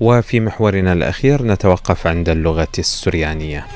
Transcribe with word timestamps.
وفي 0.00 0.40
محورنا 0.40 0.92
الأخير 0.92 1.42
نتوقف 1.42 2.06
عند 2.06 2.28
اللغة 2.28 2.68
السريانية. 2.78 3.66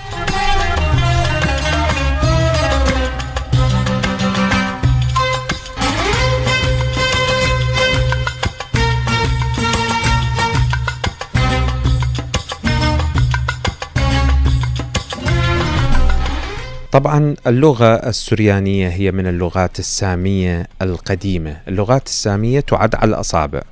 طبعا 16.93 17.35
اللغة 17.47 17.95
السريانية 17.95 18.89
هي 18.89 19.13
من 19.13 19.27
اللغات 19.27 19.79
السامية 19.79 20.67
القديمة. 20.83 21.61
اللغات 21.69 22.07
السامية 22.07 22.61
تعد 22.61 22.95
على 22.95 23.09
الأصابع. 23.09 23.63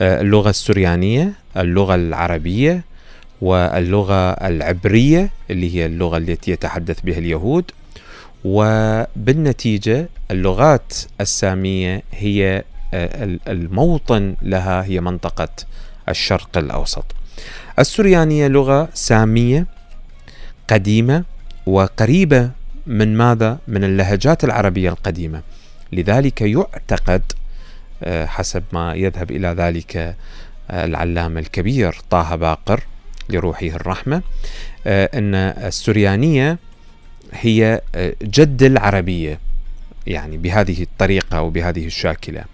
آه، 0.00 0.20
اللغة 0.20 0.50
السريانية 0.50 1.32
اللغة 1.58 1.94
العربية 1.94 2.84
واللغة 3.40 4.30
العبرية 4.30 5.30
اللي 5.50 5.74
هي 5.74 5.86
اللغة 5.86 6.16
التي 6.16 6.50
يتحدث 6.50 7.00
بها 7.00 7.18
اليهود. 7.18 7.70
وبالنتيجة 8.44 10.08
اللغات 10.30 10.94
السامية 11.20 12.02
هي 12.12 12.64
آه، 12.94 13.38
الموطن 13.48 14.36
لها 14.42 14.84
هي 14.84 15.00
منطقة 15.00 15.48
الشرق 16.08 16.58
الأوسط. 16.58 17.04
السريانية 17.78 18.48
لغة 18.48 18.88
سامية 18.94 19.66
قديمة 20.68 21.24
وقريبة 21.66 22.50
من 22.86 23.16
ماذا؟ 23.16 23.58
من 23.68 23.84
اللهجات 23.84 24.44
العربية 24.44 24.90
القديمة. 24.90 25.42
لذلك 25.92 26.40
يعتقد 26.40 27.22
آه، 28.02 28.26
حسب 28.26 28.62
ما 28.72 28.94
يذهب 28.94 29.30
إلى 29.30 29.48
ذلك 29.48 30.16
العلامة 30.70 31.40
الكبير 31.40 31.96
طه 32.10 32.36
باقر 32.36 32.80
لروحه 33.28 33.66
الرحمة 33.66 34.22
آه، 34.86 35.10
أن 35.14 35.34
السريانية 35.34 36.58
هي 37.32 37.80
جد 38.22 38.62
العربية 38.62 39.38
يعني 40.06 40.36
بهذه 40.36 40.82
الطريقة 40.82 41.42
وبهذه 41.42 41.86
الشاكلة. 41.86 42.44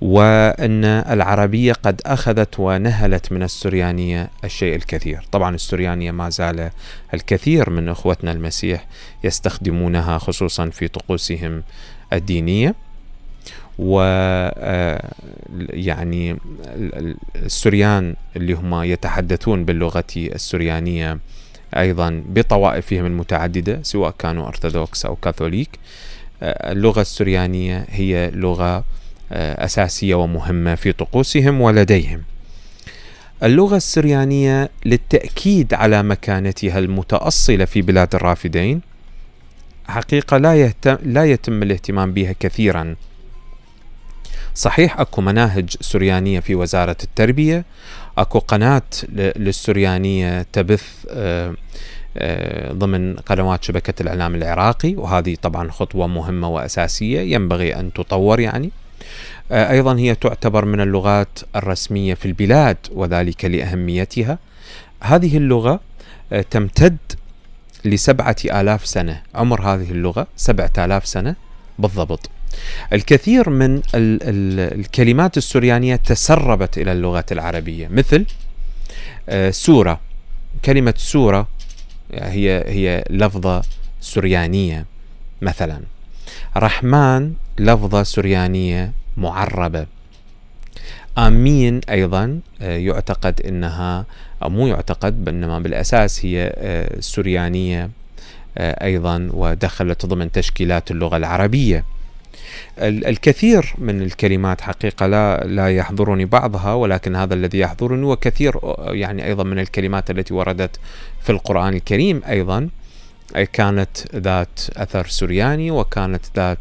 وأن 0.00 0.84
العربية 0.84 1.72
قد 1.72 2.00
أخذت 2.06 2.60
ونهلت 2.60 3.32
من 3.32 3.42
السريانية 3.42 4.30
الشيء 4.44 4.76
الكثير. 4.76 5.26
طبعا 5.32 5.54
السريانية 5.54 6.10
ما 6.10 6.30
زال 6.30 6.70
الكثير 7.14 7.70
من 7.70 7.88
أخوتنا 7.88 8.32
المسيح 8.32 8.86
يستخدمونها 9.24 10.18
خصوصا 10.18 10.70
في 10.70 10.88
طقوسهم 10.88 11.62
الدينية. 12.12 12.74
و 13.78 14.00
آه، 14.00 15.10
يعني 15.70 16.36
السريان 17.36 18.16
اللي 18.36 18.52
هم 18.52 18.82
يتحدثون 18.82 19.64
باللغة 19.64 20.04
السريانية 20.16 21.18
أيضا 21.76 22.22
بطوائفهم 22.28 23.06
المتعددة 23.06 23.80
سواء 23.82 24.14
كانوا 24.18 24.48
أرثوذكس 24.48 25.06
أو 25.06 25.16
كاثوليك 25.16 25.70
آه، 26.42 26.72
اللغة 26.72 27.00
السريانية 27.00 27.86
هي 27.88 28.30
لغة 28.30 28.84
آه، 29.32 29.64
أساسية 29.64 30.14
ومهمة 30.14 30.74
في 30.74 30.92
طقوسهم 30.92 31.60
ولديهم. 31.60 32.22
اللغة 33.42 33.76
السريانية 33.76 34.70
للتأكيد 34.84 35.74
على 35.74 36.02
مكانتها 36.02 36.78
المتأصلة 36.78 37.64
في 37.64 37.82
بلاد 37.82 38.14
الرافدين 38.14 38.80
حقيقة 39.88 40.36
لا 40.36 40.54
يهتم 40.54 40.98
لا 41.02 41.24
يتم 41.24 41.62
الاهتمام 41.62 42.12
بها 42.12 42.34
كثيرا. 42.40 42.94
صحيح 44.58 45.00
أكو 45.00 45.20
مناهج 45.20 45.76
سريانية 45.80 46.40
في 46.40 46.54
وزارة 46.54 46.96
التربية، 47.04 47.64
أكو 48.18 48.38
قناة 48.38 48.82
للسريانية 49.12 50.46
تبث 50.52 51.06
آه، 51.10 51.54
آه، 52.16 52.72
ضمن 52.72 53.16
قنوات 53.16 53.64
شبكة 53.64 54.02
الإعلام 54.02 54.34
العراقي 54.34 54.94
وهذه 54.94 55.36
طبعا 55.42 55.70
خطوة 55.70 56.06
مهمة 56.06 56.48
وأساسية 56.48 57.20
ينبغي 57.20 57.76
أن 57.76 57.92
تطور 57.92 58.40
يعني. 58.40 58.70
آه، 59.52 59.70
أيضا 59.70 59.96
هي 59.98 60.14
تعتبر 60.14 60.64
من 60.64 60.80
اللغات 60.80 61.38
الرسمية 61.56 62.14
في 62.14 62.26
البلاد 62.26 62.76
وذلك 62.92 63.44
لأهميتها. 63.44 64.38
هذه 65.00 65.36
اللغة 65.36 65.80
آه، 66.32 66.44
تمتد 66.50 66.96
لسبعة 67.84 68.36
آلاف 68.44 68.86
سنة 68.86 69.22
عمر 69.34 69.60
هذه 69.62 69.90
اللغة 69.90 70.26
سبعة 70.36 70.72
آلاف 70.78 71.06
سنة 71.06 71.36
بالضبط. 71.78 72.30
الكثير 72.92 73.50
من 73.50 73.76
ال 73.76 73.82
ال 73.94 74.78
الكلمات 74.80 75.36
السريانية 75.36 75.96
تسربت 75.96 76.78
إلى 76.78 76.92
اللغة 76.92 77.24
العربية. 77.32 77.88
مثل 77.88 78.24
آه، 79.28 79.50
سورة. 79.50 80.00
كلمة 80.64 80.94
سورة 80.96 81.48
هي 82.14 82.64
هي 82.66 83.04
لفظة 83.10 83.62
سريانية 84.00 84.86
مثلا. 85.42 85.80
رحمن 86.56 87.32
لفظة 87.58 88.02
سريانية 88.02 88.92
معربة. 89.16 89.86
آمين 91.18 91.80
أيضا 91.90 92.40
آه، 92.62 92.76
يعتقد 92.76 93.40
أنها 93.40 94.06
أو 94.42 94.50
مو 94.50 94.66
يعتقد 94.66 95.24
بإنما 95.24 95.58
بالأساس 95.58 96.24
هي 96.24 96.52
آه، 96.56 97.00
سريانية 97.00 97.90
أيضا 98.58 99.28
ودخلت 99.32 100.06
ضمن 100.06 100.32
تشكيلات 100.32 100.90
اللغة 100.90 101.16
العربية. 101.16 101.84
الكثير 102.78 103.74
من 103.78 104.02
الكلمات 104.02 104.60
حقيقة 104.60 105.06
لا 105.06 105.44
لا 105.46 105.76
يحضرني 105.76 106.24
بعضها 106.24 106.74
ولكن 106.74 107.16
هذا 107.16 107.34
الذي 107.34 107.58
يحضرني 107.58 108.04
وكثير 108.04 108.60
يعني 108.78 109.26
أيضا 109.26 109.44
من 109.44 109.58
الكلمات 109.58 110.10
التي 110.10 110.34
وردت 110.34 110.78
في 111.22 111.30
القرآن 111.30 111.74
الكريم 111.74 112.22
أيضا. 112.28 112.68
كانت 113.52 114.16
ذات 114.16 114.60
أثر 114.76 115.06
سرياني 115.06 115.70
وكانت 115.70 116.24
ذات 116.36 116.58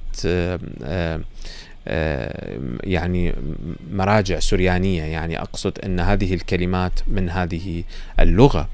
يعني 2.84 3.34
مراجع 3.92 4.40
سريانية. 4.40 5.04
يعني 5.04 5.42
أقصد 5.42 5.80
أن 5.80 6.00
هذه 6.00 6.34
الكلمات 6.34 7.00
من 7.08 7.30
هذه 7.30 7.84
اللغة. 8.20 8.68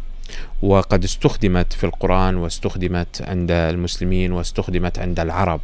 وقد 0.62 1.04
استخدمت 1.04 1.74
في 1.74 1.84
القرآن 1.84 2.36
واستخدمت 2.36 3.22
عند 3.28 3.52
المسلمين 3.52 4.32
واستخدمت 4.32 5.00
عند 5.00 5.20
العرب. 5.20 5.62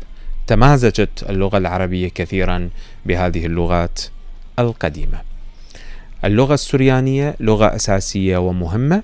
تمازجت 0.49 1.25
اللغة 1.29 1.57
العربية 1.57 2.09
كثيرا 2.15 2.69
بهذه 3.05 3.45
اللغات 3.45 4.01
القديمة 4.59 5.21
اللغة 6.25 6.53
السريانية 6.53 7.35
لغة 7.39 7.75
أساسية 7.75 8.37
ومهمة 8.37 9.03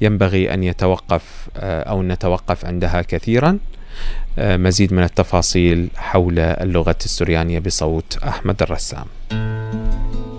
ينبغي 0.00 0.54
أن 0.54 0.64
يتوقف 0.64 1.48
آه، 1.56 1.82
أو 1.82 2.02
نتوقف 2.02 2.64
عندها 2.64 3.02
كثيرا 3.02 3.58
آه، 4.38 4.56
مزيد 4.56 4.92
من 4.92 5.02
التفاصيل 5.02 5.88
حول 5.96 6.38
اللغة 6.38 6.96
السريانية 7.04 7.58
بصوت 7.58 8.18
أحمد 8.24 8.62
الرسام. 8.62 9.06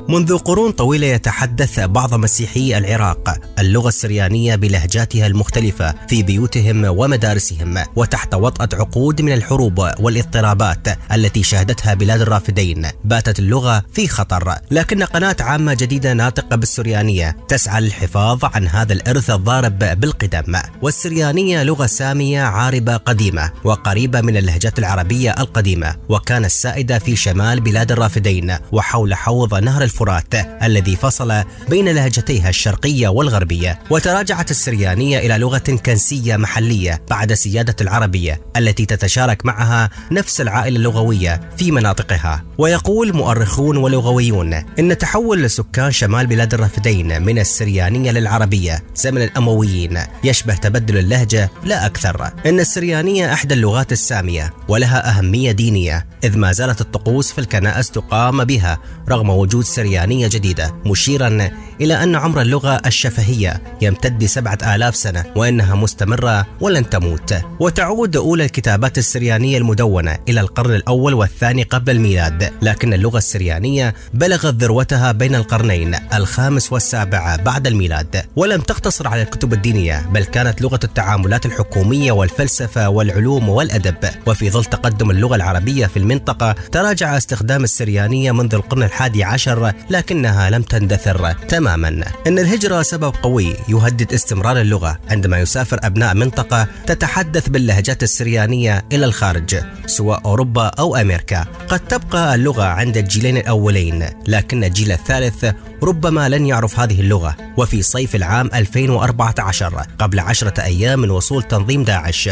منذ 0.09 0.37
قرون 0.37 0.71
طويلة 0.71 1.07
يتحدث 1.07 1.79
بعض 1.79 2.13
مسيحي 2.13 2.77
العراق 2.77 3.37
اللغة 3.59 3.87
السريانية 3.87 4.55
بلهجاتها 4.55 5.27
المختلفة 5.27 5.95
في 6.07 6.23
بيوتهم 6.23 6.85
ومدارسهم 6.85 7.83
وتحت 7.95 8.33
وطأة 8.33 8.69
عقود 8.79 9.21
من 9.21 9.33
الحروب 9.33 9.79
والاضطرابات 9.99 10.87
التي 11.11 11.43
شهدتها 11.43 11.93
بلاد 11.93 12.21
الرافدين. 12.21 12.87
باتت 13.03 13.39
اللغة 13.39 13.83
في 13.93 14.07
خطر 14.07 14.55
لكن 14.71 15.03
قناة 15.03 15.35
عامة 15.39 15.73
جديدة 15.73 16.13
ناطقة 16.13 16.55
بالسريانية 16.55 17.37
تسعى 17.47 17.81
للحفاظ 17.81 18.45
عن 18.45 18.67
هذا 18.67 18.93
الإرث 18.93 19.29
الضارب 19.29 19.79
بالقدم. 19.79 20.59
والسريانية 20.81 21.63
لغة 21.63 21.85
سامية 21.85 22.41
عاربة 22.41 22.97
قديمة 22.97 23.51
وقريبة 23.63 24.21
من 24.21 24.37
اللهجات 24.37 24.79
العربية 24.79 25.35
القديمة 25.39 25.95
وكانت 26.09 26.51
سائدة 26.51 26.99
في 26.99 27.15
شمال 27.15 27.61
بلاد 27.61 27.91
الرافدين 27.91 28.57
وحول 28.71 29.13
حوض 29.13 29.55
نهر 29.55 29.83
الفرات 29.95 30.33
الذي 30.63 30.95
فصل 30.95 31.43
بين 31.69 31.89
لهجتيها 31.89 32.49
الشرقية 32.49 33.07
والغربية 33.07 33.79
وتراجعت 33.89 34.51
السريانية 34.51 35.19
إلى 35.19 35.37
لغة 35.37 35.57
كنسية 35.85 36.37
محلية 36.37 37.01
بعد 37.09 37.33
سيادة 37.33 37.75
العربية 37.81 38.41
التي 38.57 38.85
تتشارك 38.85 39.45
معها 39.45 39.89
نفس 40.11 40.41
العائلة 40.41 40.77
اللغوية 40.77 41.41
في 41.57 41.71
مناطقها. 41.71 42.43
ويقول 42.57 43.13
مؤرخون 43.13 43.77
ولغويون 43.77 44.53
إن 44.53 44.97
تحول 44.97 45.49
سكان 45.49 45.91
شمال 45.91 46.27
بلاد 46.27 46.53
الرافدين 46.53 47.21
من 47.21 47.39
السريانية 47.39 48.11
للعربية 48.11 48.83
زمن 48.95 49.21
الأمويين 49.21 49.99
يشبه 50.23 50.55
تبدل 50.55 50.97
اللهجة 50.97 51.49
لا 51.63 51.85
أكثر. 51.85 52.31
إن 52.45 52.59
السريانية 52.59 53.33
إحدى 53.33 53.53
اللغات 53.53 53.91
السامية 53.91 54.53
ولها 54.67 55.09
أهمية 55.09 55.51
دينية 55.51 56.07
إذ 56.23 56.37
ما 56.37 56.51
زالت 56.51 56.81
الطقوس 56.81 57.31
في 57.31 57.39
الكنائس 57.39 57.91
تقام 57.91 58.43
بها 58.43 58.79
رغم 59.09 59.29
وجود 59.29 59.63
سريانية 59.63 59.84
سريانية 59.85 60.27
جديدة 60.27 60.75
مشيرا 60.85 61.51
إلى 61.81 62.03
أن 62.03 62.15
عمر 62.15 62.41
اللغة 62.41 62.81
الشفهية 62.85 63.61
يمتد 63.81 64.23
بسبعة 64.23 64.57
آلاف 64.75 64.95
سنة 64.95 65.25
وأنها 65.35 65.75
مستمرة 65.75 66.47
ولن 66.61 66.89
تموت. 66.89 67.35
وتعود 67.59 68.15
أولى 68.15 68.45
الكتابات 68.45 68.97
السريانية 68.97 69.57
المدونة 69.57 70.17
إلى 70.29 70.41
القرن 70.41 70.75
الأول 70.75 71.13
والثاني 71.13 71.63
قبل 71.63 71.91
الميلاد 71.91 72.53
لكن 72.61 72.93
اللغة 72.93 73.17
السريانية 73.17 73.93
بلغت 74.13 74.53
ذروتها 74.53 75.11
بين 75.11 75.35
القرنين 75.35 75.95
الخامس 76.13 76.73
والسابع 76.73 77.35
بعد 77.35 77.67
الميلاد. 77.67 78.25
ولم 78.35 78.61
تقتصر 78.61 79.07
على 79.07 79.21
الكتب 79.21 79.53
الدينية 79.53 80.05
بل 80.13 80.23
كانت 80.23 80.61
لغة 80.61 80.79
التعاملات 80.83 81.45
الحكومية 81.45 82.11
والفلسفة 82.11 82.89
والعلوم 82.89 83.49
والأدب. 83.49 83.95
وفي 84.27 84.49
ظل 84.49 84.65
تقدم 84.65 85.11
اللغة 85.11 85.35
العربية 85.35 85.85
في 85.85 85.97
المنطقة 85.97 86.55
تراجع 86.71 87.17
استخدام 87.17 87.63
السريانية 87.63 88.31
منذ 88.31 88.55
القرن 88.55 88.83
الحادي 88.83 89.23
عشر 89.23 89.73
لكنها 89.89 90.49
لم 90.49 90.61
تندثر. 90.61 91.33
تماما. 91.65 92.05
إن 92.27 92.39
الهجرة 92.39 92.81
سبب 92.81 93.13
قوي 93.23 93.55
يهدد 93.69 94.13
استمرار 94.13 94.61
اللغة 94.61 94.99
عندما 95.09 95.39
يسافر 95.39 95.79
أبناء 95.83 96.13
منطقة 96.15 96.67
تتحدث 96.87 97.49
باللهجات 97.49 98.03
السريانية 98.03 98.85
إلى 98.91 99.05
الخارج 99.05 99.55
سواء 99.85 100.21
أوروبا 100.25 100.67
أو 100.67 100.95
أمريكا. 100.95 101.45
قد 101.67 101.79
تبقى 101.79 102.35
اللغة 102.35 102.63
عند 102.63 102.97
الجيلين 102.97 103.37
الأولين 103.37 104.05
لكن 104.27 104.63
الجيل 104.63 104.91
الثالث 104.91 105.45
ربما 105.83 106.29
لن 106.29 106.45
يعرف 106.45 106.79
هذه 106.79 106.99
اللغة. 107.01 107.35
وفي 107.57 107.81
صيف 107.81 108.15
العام 108.15 108.49
2014 108.53 109.85
قبل 109.99 110.19
عشرة 110.19 110.61
أيام 110.61 110.99
من 110.99 111.11
وصول 111.11 111.43
تنظيم 111.43 111.83
داعش 111.83 112.29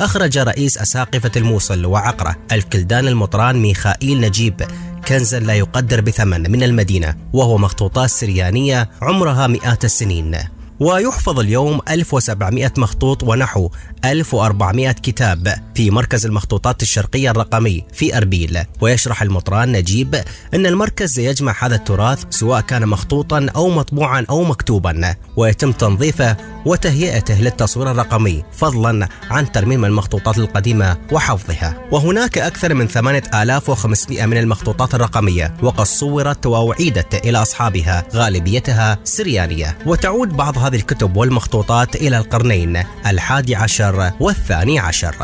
أخرج 0.00 0.38
رئيس 0.38 0.78
أساقفة 0.78 1.30
الموصل 1.36 1.86
وعقرة 1.86 2.36
الكلدان 2.52 3.08
المطران 3.08 3.56
ميخائيل 3.56 4.20
نجيب. 4.20 4.62
كنزا 5.08 5.40
لا 5.40 5.54
يقدر 5.54 6.00
بثمن 6.00 6.50
من 6.50 6.62
المدينة 6.62 7.16
وهو 7.32 7.58
مخطوطات 7.58 8.10
سريانية 8.10 8.90
عمرها 9.02 9.46
مئات 9.46 9.84
السنين. 9.84 10.38
ويحفظ 10.80 11.40
اليوم 11.40 11.80
1700 11.88 12.72
مخطوط 12.78 13.22
ونحو 13.22 13.70
1400 14.04 14.92
كتاب 14.92 15.54
في 15.74 15.90
مركز 15.90 16.26
المخطوطات 16.26 16.82
الشرقية 16.82 17.30
الرقمي 17.30 17.84
في 17.92 18.16
أربيل. 18.16 18.58
ويشرح 18.80 19.22
المطران 19.22 19.72
نجيب 19.72 20.14
أن 20.54 20.66
المركز 20.66 21.18
يجمع 21.18 21.54
هذا 21.60 21.74
التراث 21.74 22.24
سواء 22.30 22.60
كان 22.60 22.88
مخطوطا 22.88 23.46
أو 23.56 23.70
مطبوعا 23.70 24.26
أو 24.30 24.44
مكتوبا. 24.44 25.14
ويتم 25.36 25.72
تنظيفه 25.72 26.36
وتهيئته 26.66 27.40
للتصوير 27.40 27.90
الرقمي 27.90 28.44
فضلا 28.52 29.08
عن 29.30 29.52
ترميم 29.52 29.84
المخطوطات 29.84 30.38
القديمة 30.38 30.96
وحفظها. 31.12 31.74
وهناك 31.90 32.38
أكثر 32.38 32.74
من 32.74 32.88
8500 32.88 34.26
من 34.26 34.36
المخطوطات 34.36 34.94
الرقمية 34.94 35.54
وقد 35.62 35.84
صورت 35.84 36.46
وأعيدت 36.46 37.14
إلى 37.26 37.42
أصحابها 37.42 38.04
غالبيتها 38.14 38.98
سريانية. 39.04 39.78
وتعود 39.86 40.28
بعض 40.28 40.58
هذه 40.58 40.76
الكتب 40.76 41.16
والمخطوطات 41.16 41.96
إلى 41.96 42.18
القرنين 42.18 42.82
الحادي 43.06 43.56
عشر 43.56 44.12
والثاني 44.20 44.78
عشر. 44.78 45.14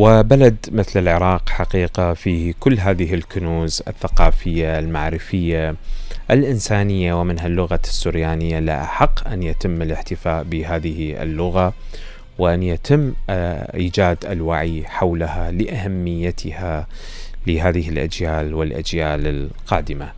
وبلد 0.00 0.56
مثل 0.72 1.00
العراق 1.00 1.48
حقيقة 1.48 2.14
فيه 2.14 2.54
كل 2.60 2.78
هذه 2.78 3.14
الكنوز 3.14 3.82
الثقافية 3.88 4.78
المعرفية 4.78 5.74
الإنسانية 6.30 7.20
ومنها 7.20 7.46
اللغة 7.46 7.80
السريانية 7.84 8.58
لا 8.58 8.84
حق 8.84 9.28
أن 9.28 9.42
يتم 9.42 9.82
الاحتفاء 9.82 10.42
بهذه 10.42 11.22
اللغة 11.22 11.74
وأن 12.38 12.62
يتم 12.62 13.12
آه، 13.30 13.76
إيجاد 13.76 14.26
الوعي 14.26 14.84
حولها 14.86 15.50
لأهميتها 15.50 16.86
لهذه 17.46 17.88
الأجيال 17.88 18.54
والأجيال 18.54 19.26
القادمة. 19.26 20.12